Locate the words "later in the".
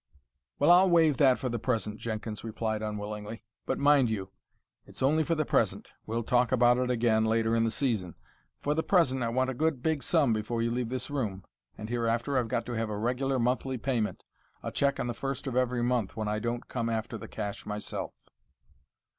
7.23-7.69